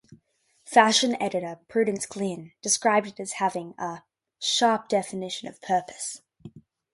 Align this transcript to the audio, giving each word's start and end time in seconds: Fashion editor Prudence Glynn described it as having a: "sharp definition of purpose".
Fashion 0.65 1.15
editor 1.21 1.59
Prudence 1.67 2.07
Glynn 2.07 2.53
described 2.63 3.05
it 3.09 3.19
as 3.19 3.33
having 3.33 3.75
a: 3.77 4.01
"sharp 4.39 4.87
definition 4.87 5.47
of 5.47 5.61
purpose". 5.61 6.23